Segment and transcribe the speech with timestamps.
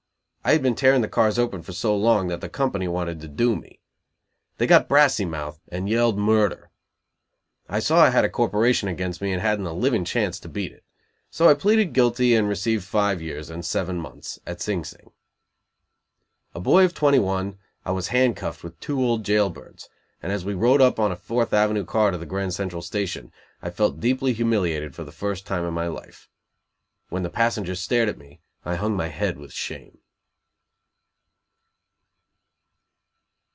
[0.43, 3.27] I had been tearing the cars open for so long that the company wanted to
[3.27, 3.79] "do" me.
[4.57, 6.71] They got brassy mouthed and yelled murder.
[7.69, 10.71] I saw I had a corporation against me and hadn't a living chance to beat
[10.71, 10.83] it.
[11.29, 15.11] So I pleaded guilty and received five years and seven months at Sing Sing.
[16.55, 19.89] A boy of twenty one, I was hand cuffed with two old jail birds,
[20.23, 23.31] and as we rode up on a Fourth Avenue car to the Grand Central Station,
[23.61, 26.29] I felt deeply humiliated for the first time in my life.
[27.09, 29.99] When the passengers stared at me I hung my head with shame.